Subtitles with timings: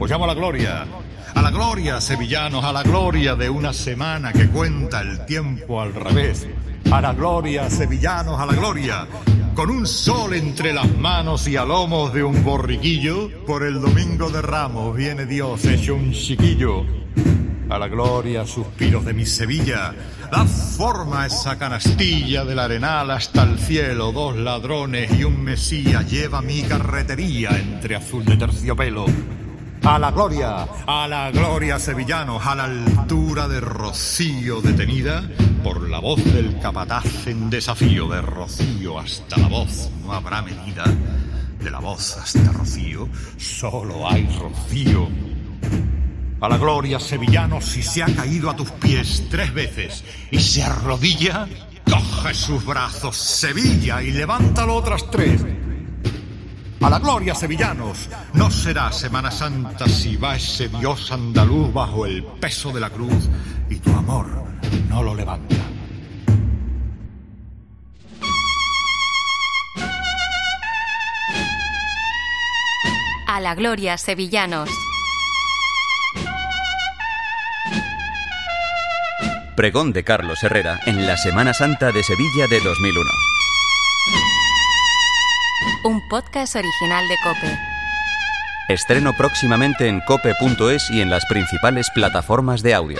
[0.00, 0.86] Os llamo a la gloria.
[1.34, 5.92] A la gloria, sevillanos, a la gloria de una semana que cuenta el tiempo al
[5.92, 6.46] revés.
[6.92, 9.08] A la gloria, sevillanos, a la gloria.
[9.54, 14.30] Con un sol entre las manos y a lomos de un borriquillo, por el domingo
[14.30, 16.86] de Ramos viene Dios hecho un chiquillo.
[17.68, 19.92] A la gloria, suspiros de mi Sevilla.
[20.30, 24.12] Da forma esa canastilla del arenal hasta el cielo.
[24.12, 29.06] Dos ladrones y un mesía lleva mi carretería entre azul de terciopelo.
[29.84, 35.22] A la gloria, a la gloria sevillanos, a la altura de Rocío detenida
[35.62, 40.84] por la voz del capataz en desafío de Rocío hasta la voz no habrá medida.
[41.62, 45.08] De la voz hasta Rocío solo hay Rocío.
[46.40, 50.62] A la gloria sevillano si se ha caído a tus pies tres veces y se
[50.62, 51.48] arrodilla,
[51.84, 55.44] coge sus brazos Sevilla y levántalo otras tres.
[56.88, 62.24] A la gloria sevillanos, no será Semana Santa si va ese Dios andaluz bajo el
[62.24, 63.28] peso de la cruz
[63.68, 64.26] y tu amor
[64.88, 65.54] no lo levanta.
[73.26, 74.70] A la gloria, sevillanos.
[79.56, 83.10] Pregón de Carlos Herrera en la Semana Santa de Sevilla de 2001.
[85.84, 87.58] Un podcast original de Cope.
[88.68, 92.98] Estreno próximamente en cope.es y en las principales plataformas de audio.